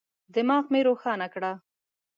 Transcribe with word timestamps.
دماغ 0.33 0.63
مي 0.71 0.81
روښانه 0.87 1.27
کړه. 1.33 1.51